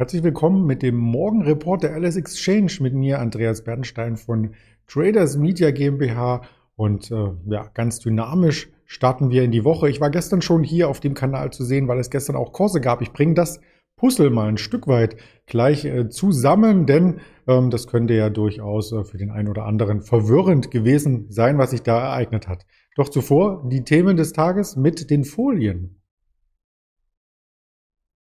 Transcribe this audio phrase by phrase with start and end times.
[0.00, 4.54] Herzlich willkommen mit dem Morgenreport der Alice Exchange mit mir, Andreas Bernstein von
[4.86, 6.42] Traders Media GmbH.
[6.76, 9.90] Und äh, ja, ganz dynamisch starten wir in die Woche.
[9.90, 12.80] Ich war gestern schon hier auf dem Kanal zu sehen, weil es gestern auch Kurse
[12.80, 13.02] gab.
[13.02, 13.60] Ich bringe das
[13.96, 15.16] Puzzle mal ein Stück weit
[15.46, 17.18] gleich äh, zusammen, denn
[17.48, 21.72] ähm, das könnte ja durchaus äh, für den einen oder anderen verwirrend gewesen sein, was
[21.72, 22.66] sich da ereignet hat.
[22.94, 25.97] Doch zuvor die Themen des Tages mit den Folien.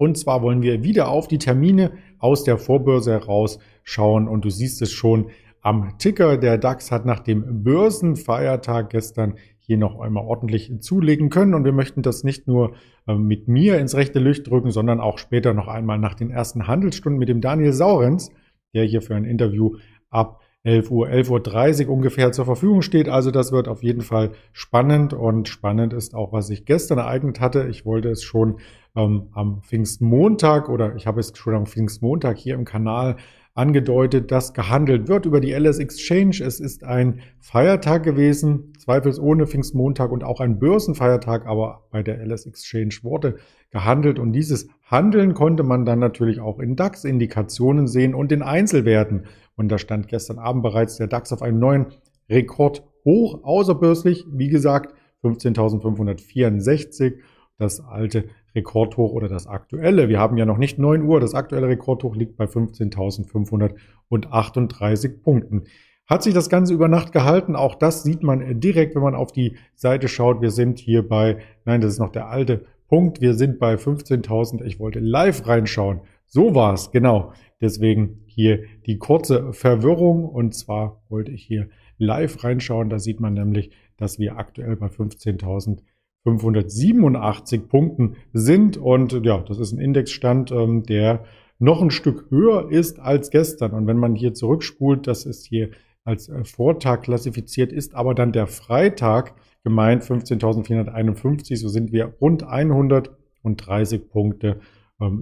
[0.02, 4.28] Und zwar wollen wir wieder auf die Termine aus der Vorbörse heraus schauen.
[4.28, 5.28] Und du siehst es schon
[5.62, 6.38] am Ticker.
[6.38, 11.54] Der DAX hat nach dem Börsenfeiertag gestern hier noch einmal ordentlich zulegen können.
[11.54, 12.74] Und wir möchten das nicht nur
[13.06, 16.66] äh, mit mir ins rechte Licht drücken, sondern auch später noch einmal nach den ersten
[16.66, 18.32] Handelsstunden mit dem Daniel Saurenz,
[18.74, 19.76] der hier für ein Interview
[20.10, 23.10] ab 11 Uhr, 11.30 Uhr ungefähr zur Verfügung steht.
[23.10, 27.40] Also das wird auf jeden Fall spannend und spannend ist auch, was sich gestern ereignet
[27.40, 27.68] hatte.
[27.70, 28.60] Ich wollte es schon
[28.96, 33.16] ähm, am Pfingstmontag oder ich habe es schon am Pfingstmontag hier im Kanal
[33.54, 36.42] angedeutet, dass gehandelt wird über die LS Exchange.
[36.42, 42.46] Es ist ein Feiertag gewesen, zweifelsohne Pfingstmontag und auch ein Börsenfeiertag, aber bei der LS
[42.46, 43.36] Exchange wurde
[43.72, 49.26] gehandelt und dieses Handeln konnte man dann natürlich auch in DAX-Indikationen sehen und in Einzelwerten.
[49.62, 51.86] Und da stand gestern Abend bereits der DAX auf einem neuen
[52.28, 57.20] Rekord hoch, außerbörslich, wie gesagt, 15.564
[57.60, 58.24] das alte
[58.56, 60.10] Rekordhoch oder das aktuelle.
[60.10, 61.20] Wir haben ja noch nicht 9 Uhr.
[61.20, 65.66] Das aktuelle Rekordhoch liegt bei 15.538 Punkten.
[66.08, 67.56] Hat sich das Ganze über Nacht gehalten?
[67.56, 70.42] Auch das sieht man direkt, wenn man auf die Seite schaut.
[70.42, 73.22] Wir sind hier bei, nein, das ist noch der alte Punkt.
[73.22, 74.64] Wir sind bei 15.000.
[74.64, 76.02] Ich wollte live reinschauen.
[76.34, 77.34] So war es, genau.
[77.60, 80.26] Deswegen hier die kurze Verwirrung.
[80.26, 82.90] Und zwar wollte ich hier live reinschauen.
[82.90, 85.80] Da sieht man nämlich, dass wir aktuell bei 15.000
[86.24, 88.78] 587 Punkten sind.
[88.78, 91.26] Und ja, das ist ein Indexstand, ähm, der
[91.60, 93.72] noch ein Stück höher ist als gestern.
[93.72, 95.72] Und wenn man hier zurückspult, das ist hier
[96.04, 99.34] als äh, Vortag klassifiziert, ist aber dann der Freitag
[99.64, 101.58] gemeint 15.451.
[101.58, 104.60] So sind wir rund 130 Punkte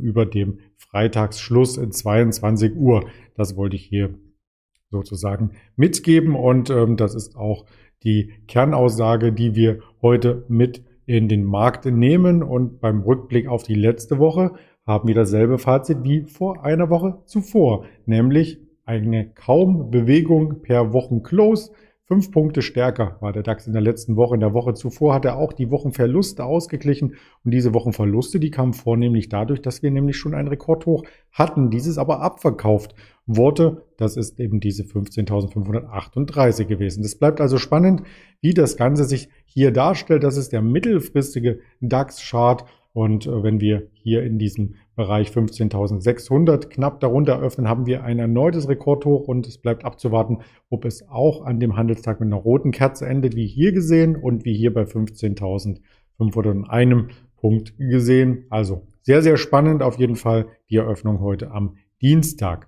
[0.01, 3.05] über dem Freitagsschluss in 22 Uhr.
[3.35, 4.13] Das wollte ich hier
[4.89, 6.35] sozusagen mitgeben.
[6.35, 7.65] Und ähm, das ist auch
[8.03, 12.43] die Kernaussage, die wir heute mit in den Markt nehmen.
[12.43, 14.53] Und beim Rückblick auf die letzte Woche
[14.85, 21.71] haben wir dasselbe Fazit wie vor einer Woche zuvor, nämlich eine kaum Bewegung per Wochenclose.
[22.11, 24.33] Fünf Punkte stärker war der DAX in der letzten Woche.
[24.33, 27.13] In der Woche zuvor hat er auch die Wochenverluste ausgeglichen.
[27.45, 31.99] Und diese Wochenverluste, die kamen vornehmlich dadurch, dass wir nämlich schon ein Rekordhoch hatten, dieses
[31.99, 32.95] aber abverkauft
[33.27, 33.85] wurde.
[33.95, 37.03] Das ist eben diese 15.538 gewesen.
[37.03, 38.01] Das bleibt also spannend,
[38.41, 40.23] wie das Ganze sich hier darstellt.
[40.23, 42.65] Das ist der mittelfristige DAX-Chart.
[42.93, 48.17] Und äh, wenn wir hier in diesem Bereich 15.600 knapp darunter öffnen, haben wir ein
[48.19, 50.39] erneutes Rekordhoch und es bleibt abzuwarten,
[50.69, 54.45] ob es auch an dem Handelstag mit einer roten Kerze endet, wie hier gesehen und
[54.45, 58.45] wie hier bei 15.501 Punkt gesehen.
[58.49, 62.67] Also sehr, sehr spannend auf jeden Fall die Eröffnung heute am Dienstag.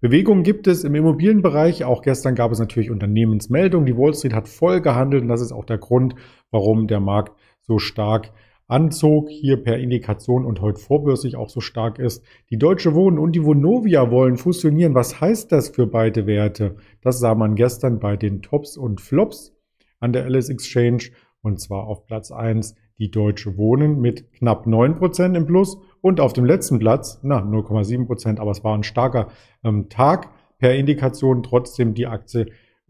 [0.00, 1.84] Bewegung gibt es im Immobilienbereich.
[1.84, 3.86] Auch gestern gab es natürlich Unternehmensmeldungen.
[3.86, 6.14] Die Wall Street hat voll gehandelt und das ist auch der Grund,
[6.50, 7.32] warum der Markt
[7.62, 8.30] so stark
[8.66, 12.24] anzog, hier per Indikation und heute vorbörslich auch so stark ist.
[12.50, 14.94] Die Deutsche Wohnen und die Vonovia wollen fusionieren.
[14.94, 16.76] Was heißt das für beide Werte?
[17.02, 19.54] Das sah man gestern bei den Tops und Flops
[20.00, 21.10] an der Alice Exchange
[21.42, 26.32] und zwar auf Platz 1 die Deutsche Wohnen mit knapp 9% im Plus und auf
[26.32, 29.28] dem letzten Platz, na, 0,7%, aber es war ein starker
[29.62, 32.46] ähm, Tag per Indikation, trotzdem die Aktie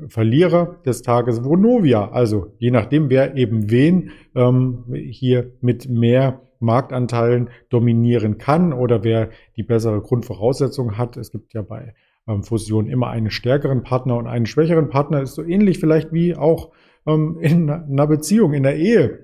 [0.08, 2.10] Verlierer des Tages Vonovia.
[2.10, 9.30] Also je nachdem, wer eben wen ähm, hier mit mehr Marktanteilen dominieren kann oder wer
[9.56, 11.16] die bessere Grundvoraussetzung hat.
[11.16, 11.94] Es gibt ja bei
[12.26, 15.22] ähm, Fusion immer einen stärkeren Partner und einen schwächeren Partner.
[15.22, 16.72] Ist so ähnlich vielleicht wie auch
[17.06, 19.20] ähm, in einer Beziehung, in der Ehe.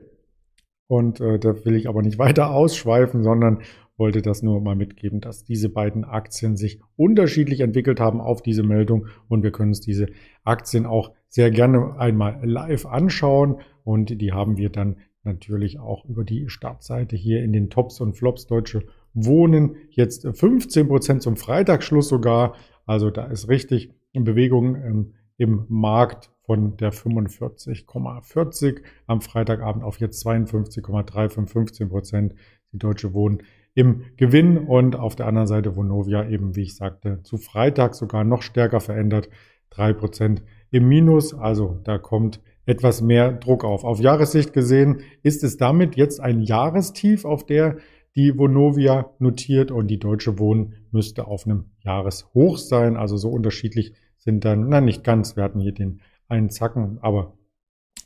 [0.86, 3.62] Und äh, da will ich aber nicht weiter ausschweifen, sondern
[4.00, 8.64] wollte das nur mal mitgeben, dass diese beiden Aktien sich unterschiedlich entwickelt haben auf diese
[8.64, 10.08] Meldung und wir können uns diese
[10.42, 16.24] Aktien auch sehr gerne einmal live anschauen und die haben wir dann natürlich auch über
[16.24, 19.76] die Startseite hier in den Tops und Flops Deutsche Wohnen.
[19.90, 22.54] Jetzt 15 Prozent zum Freitagsschluss sogar.
[22.86, 30.00] Also da ist richtig in Bewegung ähm, im Markt von der 45,40 am Freitagabend auf
[30.00, 32.34] jetzt 52,35, 15 Prozent.
[32.72, 33.42] Die Deutsche Wohnen
[33.80, 38.24] im Gewinn und auf der anderen Seite Vonovia eben, wie ich sagte, zu Freitag sogar
[38.24, 39.30] noch stärker verändert,
[39.70, 41.32] drei Prozent im Minus.
[41.32, 43.84] Also da kommt etwas mehr Druck auf.
[43.84, 47.78] Auf Jahressicht gesehen ist es damit jetzt ein Jahrestief, auf der
[48.16, 52.96] die Vonovia notiert und die Deutsche Wohnen müsste auf einem Jahreshoch sein.
[52.96, 57.38] Also so unterschiedlich sind dann, na nicht ganz, wir hatten hier den einen Zacken, aber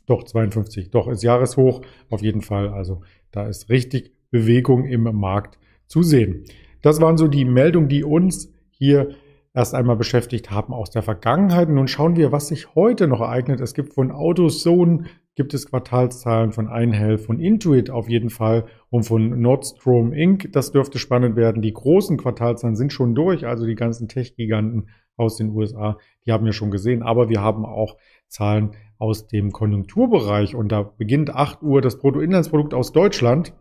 [0.06, 1.80] doch 52, doch ist Jahreshoch
[2.10, 2.68] auf jeden Fall.
[2.68, 6.42] Also da ist richtig Bewegung im Markt zu sehen.
[6.82, 9.10] Das waren so die Meldungen, die uns hier
[9.54, 11.68] erst einmal beschäftigt haben aus der Vergangenheit.
[11.68, 13.60] Nun schauen wir, was sich heute noch ereignet.
[13.60, 15.04] Es gibt von AutoZone
[15.36, 20.50] gibt es Quartalszahlen von Einhell, von Intuit auf jeden Fall und von Nordstrom Inc.
[20.50, 21.62] Das dürfte spannend werden.
[21.62, 25.96] Die großen Quartalszahlen sind schon durch, also die ganzen Tech-Giganten aus den USA,
[26.26, 27.04] die haben wir schon gesehen.
[27.04, 27.96] Aber wir haben auch
[28.26, 33.54] Zahlen aus dem Konjunkturbereich und da beginnt 8 Uhr das Bruttoinlandsprodukt aus Deutschland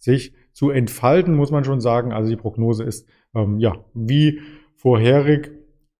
[0.00, 2.12] sich zu entfalten, muss man schon sagen.
[2.12, 4.40] Also die Prognose ist ähm, ja wie
[4.74, 5.52] vorherig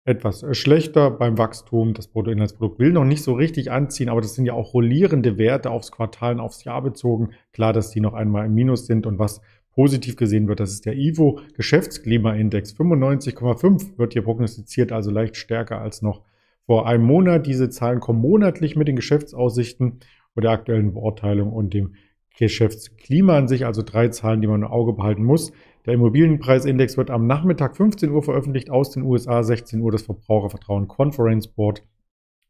[0.05, 1.95] etwas schlechter beim Wachstum.
[1.95, 5.71] Das Bruttoinlandsprodukt will noch nicht so richtig anziehen, aber das sind ja auch rollierende Werte
[5.71, 7.31] aufs Quartal und aufs Jahr bezogen.
[7.53, 9.41] Klar, dass die noch einmal im Minus sind und was
[9.73, 15.81] positiv gesehen wird, das ist der IVO Geschäftsklimaindex 95,5 wird hier prognostiziert, also leicht stärker
[15.81, 16.23] als noch
[16.67, 17.47] vor einem Monat.
[17.47, 20.01] Diese Zahlen kommen monatlich mit den Geschäftsaussichten
[20.35, 21.95] und der aktuellen Beurteilung und dem
[22.39, 25.53] Geschäftsklima an sich, also drei Zahlen, die man im Auge behalten muss.
[25.87, 30.89] Der Immobilienpreisindex wird am Nachmittag 15 Uhr veröffentlicht aus den USA, 16 Uhr das Verbrauchervertrauen
[30.89, 31.83] Conference Board.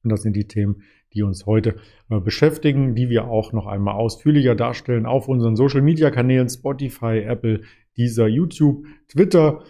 [0.02, 0.82] Und das sind die Themen,
[1.12, 1.76] die uns heute
[2.08, 7.18] äh, beschäftigen, die wir auch noch einmal ausführlicher darstellen auf unseren Social Media Kanälen Spotify,
[7.18, 7.62] Apple,
[7.96, 9.62] Deezer, YouTube, Twitter,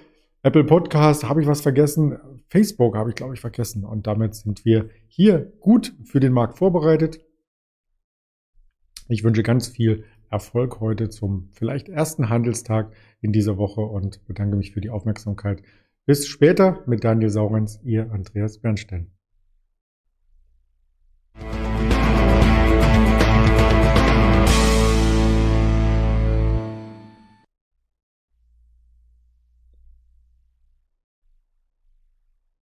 [0.43, 1.29] Apple Podcast.
[1.29, 2.19] Habe ich was vergessen?
[2.49, 3.85] Facebook habe ich, glaube ich, vergessen.
[3.85, 7.21] Und damit sind wir hier gut für den Markt vorbereitet.
[9.11, 14.57] Ich wünsche ganz viel Erfolg heute zum vielleicht ersten Handelstag in dieser Woche und bedanke
[14.57, 15.65] mich für die Aufmerksamkeit.
[16.07, 19.11] Bis später mit Daniel Saurens, Ihr Andreas Bernstein.